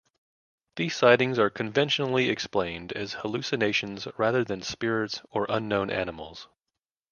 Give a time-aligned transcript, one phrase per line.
[0.77, 6.47] These sightings are conventionally explained as hallucinations rather than spirits or unknown animals.